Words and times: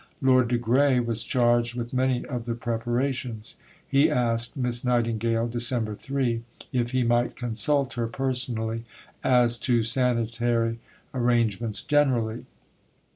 Lord 0.19 0.47
de 0.47 0.57
Grey 0.57 0.99
was 0.99 1.23
charged 1.23 1.75
with 1.75 1.93
many 1.93 2.25
of 2.25 2.45
the 2.45 2.55
preparations. 2.55 3.57
He 3.87 4.09
asked 4.09 4.57
Miss 4.57 4.83
Nightingale 4.83 5.47
(Dec. 5.47 5.97
3) 5.99 6.41
if 6.73 6.89
he 6.89 7.03
might 7.03 7.35
consult 7.35 7.93
her 7.93 8.07
personally 8.07 8.83
"as 9.23 9.59
to 9.59 9.83
sanitary 9.83 10.79
arrangements 11.13 11.83
generally." 11.83 12.47